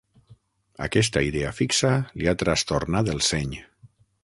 Aquesta 0.85 1.23
idea 1.27 1.51
fixa 1.59 1.93
li 2.21 2.31
ha 2.31 2.35
trastornat 2.45 3.15
el 3.17 3.25
seny. 3.31 3.57